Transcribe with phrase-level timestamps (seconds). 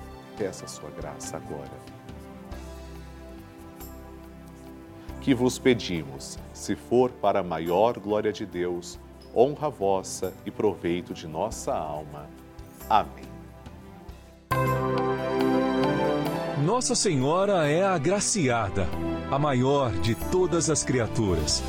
[0.41, 1.69] peça a sua graça agora.
[5.21, 8.99] Que vos pedimos, se for para a maior glória de Deus,
[9.35, 12.27] honra vossa e proveito de nossa alma.
[12.89, 13.29] Amém.
[16.65, 18.87] Nossa Senhora é a agraciada,
[19.29, 21.61] a maior de todas as criaturas,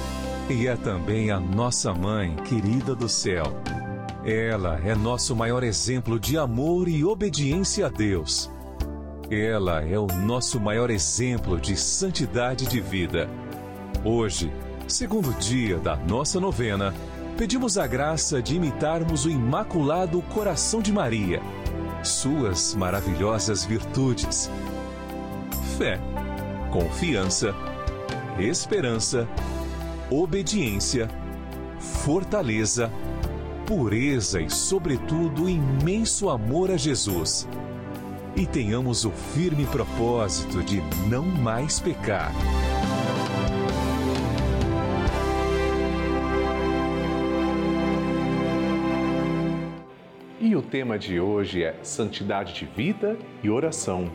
[0.49, 3.45] e é também a nossa mãe querida do céu.
[4.25, 8.52] Ela é nosso maior exemplo de amor e obediência a Deus.
[9.35, 13.31] Ela é o nosso maior exemplo de santidade de vida.
[14.05, 14.53] Hoje,
[14.87, 16.93] segundo dia da nossa novena,
[17.39, 21.41] pedimos a graça de imitarmos o Imaculado Coração de Maria,
[22.05, 24.51] suas maravilhosas virtudes.
[25.79, 25.99] Fé,
[26.71, 27.55] confiança,
[28.39, 29.27] esperança,
[30.11, 31.09] obediência,
[31.79, 32.93] fortaleza,
[33.65, 37.49] pureza e, sobretudo, imenso amor a Jesus.
[38.35, 42.33] E tenhamos o firme propósito de não mais pecar.
[50.41, 54.11] E o tema de hoje é Santidade de Vida e Oração.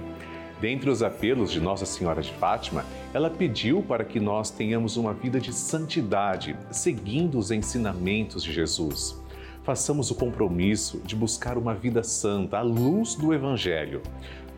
[0.59, 2.83] Dentre os apelos de Nossa Senhora de Fátima,
[3.13, 9.21] ela pediu para que nós tenhamos uma vida de santidade, seguindo os ensinamentos de Jesus.
[9.67, 14.01] Façamos o compromisso de buscar uma vida santa à luz do Evangelho.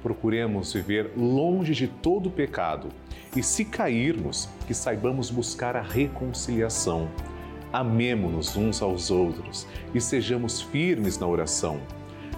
[0.04, 2.90] Procuremos viver longe de todo pecado
[3.36, 7.10] e, se cairmos, que saibamos buscar a reconciliação.
[7.74, 9.66] Amemo-nos uns aos outros
[9.96, 11.82] e sejamos firmes na oração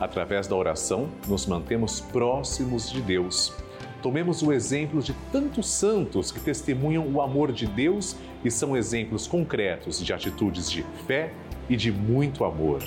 [0.01, 3.53] Através da oração, nos mantemos próximos de Deus.
[4.01, 9.27] Tomemos o exemplo de tantos santos que testemunham o amor de Deus e são exemplos
[9.27, 11.31] concretos de atitudes de fé
[11.69, 12.81] e de muito amor.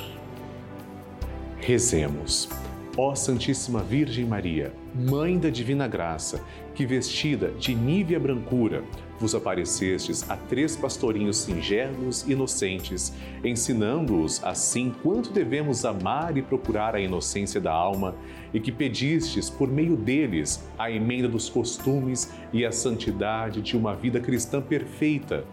[1.59, 2.49] Rezemos.
[2.97, 6.41] Ó Santíssima Virgem Maria, Mãe da Divina Graça,
[6.76, 8.85] que vestida de nívea brancura,
[9.19, 13.12] vos aparecestes a três pastorinhos singelos e inocentes,
[13.43, 18.15] ensinando-os assim quanto devemos amar e procurar a inocência da alma,
[18.53, 23.97] e que pedistes por meio deles a emenda dos costumes e a santidade de uma
[23.97, 25.44] vida cristã perfeita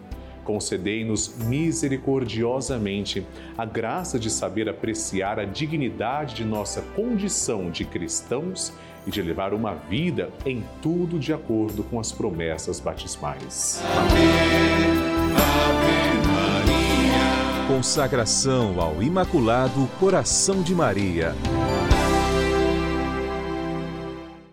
[0.43, 3.25] concedei-nos misericordiosamente
[3.57, 8.73] a graça de saber apreciar a dignidade de nossa condição de cristãos
[9.05, 13.81] e de levar uma vida em tudo de acordo com as promessas batismais.
[15.35, 17.67] Ave Maria.
[17.67, 21.35] Consagração ao Imaculado Coração de Maria.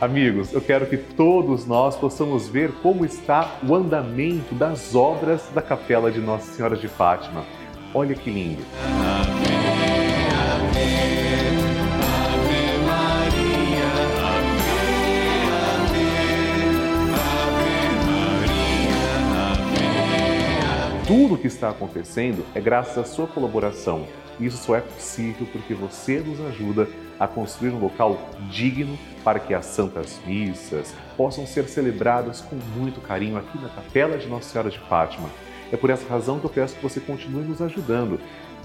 [0.00, 5.62] Amigos, eu quero que todos nós possamos ver como está o andamento das obras da
[5.62, 7.44] Capela de Nossa Senhora de Fátima.
[7.94, 8.62] Olha que lindo!
[21.06, 24.06] Tudo o que está acontecendo é graças à sua colaboração.
[24.40, 26.88] Isso só é possível porque você nos ajuda
[27.18, 28.18] a construir um local
[28.50, 34.18] digno para que as santas missas possam ser celebradas com muito carinho aqui na Capela
[34.18, 35.28] de Nossa Senhora de Fátima.
[35.72, 38.20] É por essa razão que eu peço que você continue nos ajudando.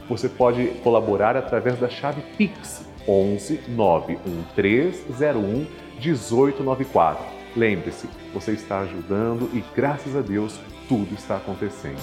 [0.08, 5.68] Você pode colaborar através da chave Pix 11 91301
[6.00, 7.26] 1894.
[7.56, 12.00] Lembre-se, você está ajudando e graças a Deus tudo está acontecendo.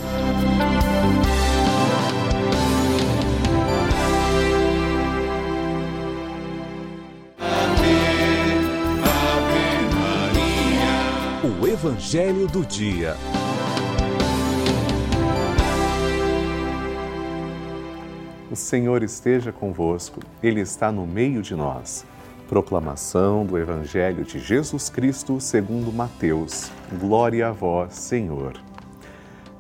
[11.67, 13.15] Evangelho do Dia.
[18.51, 22.05] O Senhor esteja convosco, Ele está no meio de nós.
[22.49, 26.71] Proclamação do Evangelho de Jesus Cristo segundo Mateus.
[26.99, 28.55] Glória a vós, Senhor.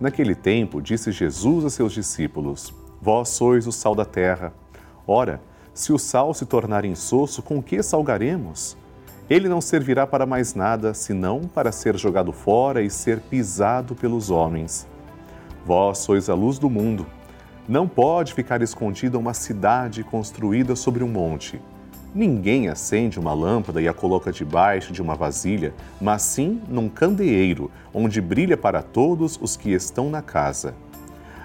[0.00, 4.52] Naquele tempo, disse Jesus a seus discípulos: Vós sois o sal da terra.
[5.06, 5.40] Ora,
[5.72, 8.76] se o sal se tornar insosso, com que salgaremos?
[9.28, 14.30] Ele não servirá para mais nada, senão para ser jogado fora e ser pisado pelos
[14.30, 14.86] homens.
[15.64, 17.04] Vós sois a luz do mundo.
[17.68, 21.60] Não pode ficar escondida uma cidade construída sobre um monte.
[22.14, 27.68] Ninguém acende uma lâmpada e a coloca debaixo de uma vasilha, mas sim num candeeiro,
[27.92, 30.72] onde brilha para todos os que estão na casa.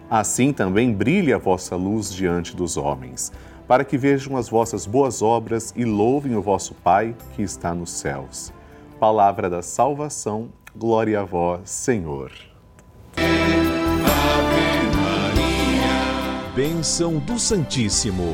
[0.07, 3.31] Assim também brilha a vossa luz diante dos homens
[3.71, 7.89] para que vejam as vossas boas obras e louvem o vosso Pai que está nos
[7.91, 8.51] céus.
[8.99, 12.33] Palavra da salvação, glória a vós, Senhor.
[16.53, 18.33] Bênção do Santíssimo.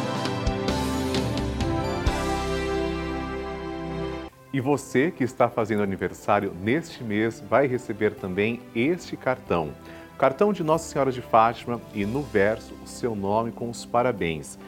[4.53, 9.71] E você que está fazendo aniversário neste mês vai receber também este cartão.
[10.17, 14.59] cartão de Nossa Senhora de Fátima e no verso o seu nome com os parabéns.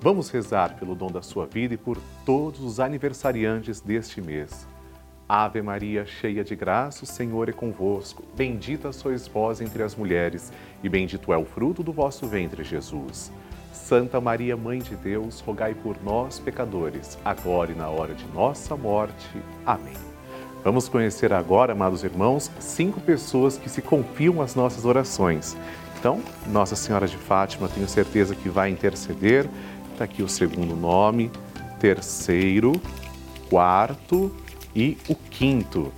[0.00, 4.66] Vamos rezar pelo dom da sua vida e por todos os aniversariantes deste mês.
[5.28, 8.24] Ave Maria, cheia de graça, o Senhor é convosco.
[8.34, 10.50] Bendita sois vós entre as mulheres,
[10.82, 13.30] e bendito é o fruto do vosso ventre, Jesus.
[13.86, 18.76] Santa Maria, Mãe de Deus, rogai por nós, pecadores, agora e na hora de nossa
[18.76, 19.28] morte.
[19.64, 19.96] Amém.
[20.62, 25.56] Vamos conhecer agora, amados irmãos, cinco pessoas que se confiam às nossas orações.
[25.98, 29.48] Então, Nossa Senhora de Fátima, tenho certeza que vai interceder
[29.98, 31.28] Está aqui o segundo nome,
[31.80, 32.80] terceiro,
[33.50, 34.32] quarto
[34.72, 35.92] e o quinto.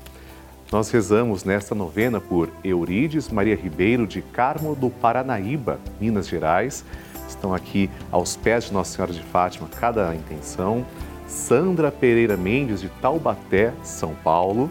[0.72, 6.82] Nós rezamos nesta novena por Eurides Maria Ribeiro de Carmo do Paranaíba, Minas Gerais.
[7.30, 10.84] Estão aqui aos pés de Nossa Senhora de Fátima cada intenção.
[11.28, 14.68] Sandra Pereira Mendes de Taubaté, São Paulo.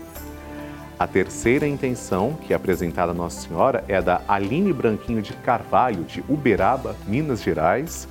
[0.99, 6.03] A terceira intenção, que é apresentada a Nossa Senhora, é da Aline Branquinho de Carvalho,
[6.03, 8.09] de Uberaba, Minas Gerais.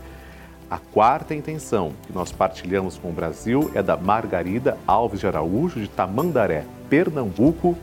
[0.71, 5.79] A quarta intenção que nós partilhamos com o Brasil é da Margarida Alves de Araújo,
[5.79, 7.77] de Tamandaré, Pernambuco.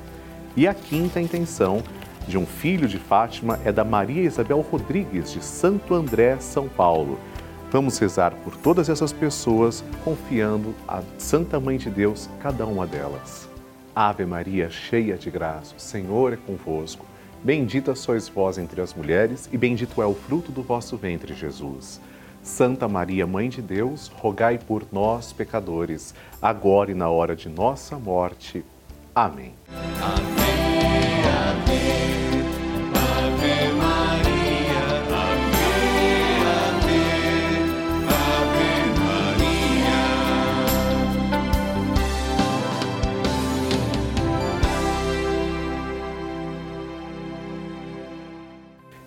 [0.57, 1.83] E a quinta intenção
[2.27, 7.19] de um filho de Fátima é da Maria Isabel Rodrigues, de Santo André, São Paulo.
[7.71, 13.49] Vamos rezar por todas essas pessoas, confiando a Santa Mãe de Deus, cada uma delas.
[13.95, 17.05] Ave Maria, cheia de graça, o Senhor é convosco.
[17.43, 22.01] Bendita sois vós entre as mulheres, e bendito é o fruto do vosso ventre, Jesus.
[22.41, 27.97] Santa Maria, Mãe de Deus, rogai por nós, pecadores, agora e na hora de nossa
[27.97, 28.63] morte.
[29.13, 29.53] Amém.
[30.01, 30.34] Ave,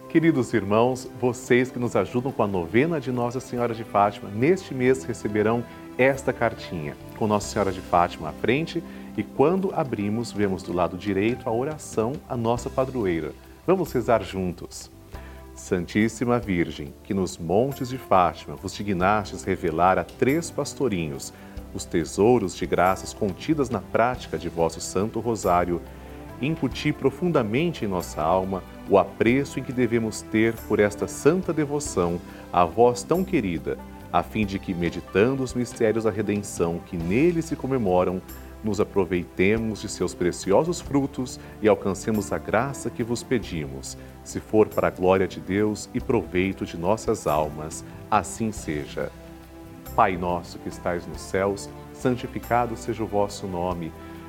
[0.09, 4.73] Queridos irmãos, vocês que nos ajudam com a novena de Nossa Senhora de Fátima, neste
[4.73, 5.63] mês receberão
[5.99, 8.83] esta cartinha com Nossa Senhora de Fátima à frente
[9.19, 13.33] e quando abrimos, vemos do lado direito a oração à nossa padroeira.
[13.67, 14.91] Vamos rezar juntos.
[15.55, 21.35] Santíssima Virgem, que nos montes de Fátima vos dignastes revelar a três pastorinhos
[21.75, 25.83] os tesouros de graças contidas na prática de vosso Santo Rosário,
[26.41, 32.21] incuti profundamente em nossa alma o apreço em que devemos ter por esta santa devoção
[32.53, 33.79] a vós tão querida,
[34.13, 38.23] a fim de que, meditando os mistérios da redenção que nele se comemoram,
[38.63, 44.69] nos aproveitemos de seus preciosos frutos e alcancemos a graça que vos pedimos, se for
[44.69, 47.85] para a glória de Deus e proveito de nossas almas.
[48.11, 49.13] Assim seja.
[49.95, 53.93] Pai nosso que estais nos céus, santificado seja o vosso nome.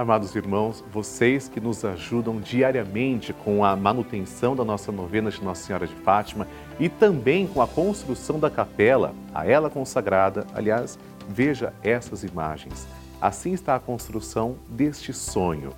[0.00, 5.62] Amados irmãos, vocês que nos ajudam diariamente com a manutenção da nossa novena de Nossa
[5.62, 11.74] Senhora de Fátima e também com a construção da capela, a ela consagrada, aliás, Veja
[11.82, 12.88] essas imagens.
[13.20, 15.74] Assim está a construção deste sonho.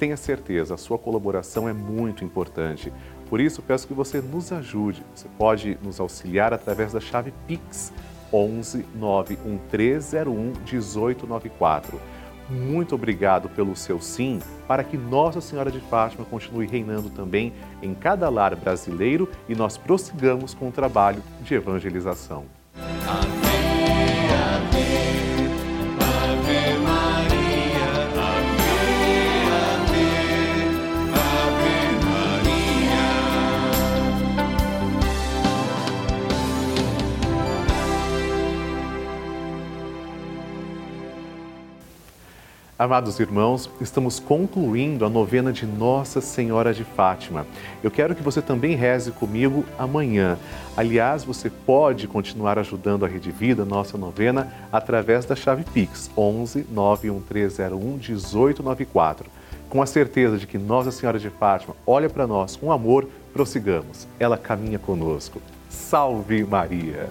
[0.00, 2.92] Tenha certeza, a sua colaboração é muito importante.
[3.28, 5.04] Por isso, peço que você nos ajude.
[5.14, 7.92] Você pode nos auxiliar através da chave Pix
[8.32, 12.00] 11 91301 1894.
[12.50, 17.94] Muito obrigado pelo seu sim, para que Nossa Senhora de Fátima continue reinando também em
[17.94, 22.59] cada lar brasileiro e nós prossigamos com o trabalho de evangelização.
[42.80, 47.46] Amados irmãos, estamos concluindo a novena de Nossa Senhora de Fátima.
[47.84, 50.38] Eu quero que você também reze comigo amanhã.
[50.74, 56.68] Aliás, você pode continuar ajudando a Rede Vida, nossa novena, através da chave Pix 11
[56.70, 59.26] 91301 1894.
[59.68, 64.08] Com a certeza de que Nossa Senhora de Fátima olha para nós com amor, prossigamos.
[64.18, 65.38] Ela caminha conosco.
[65.68, 67.10] Salve Maria!